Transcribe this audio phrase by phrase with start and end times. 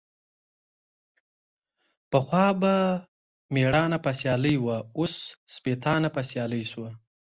[2.11, 2.73] پخوا به
[3.53, 5.13] ميړانه په سيالي وه، اوس
[5.55, 6.89] سپيتانه په سيالي سوه.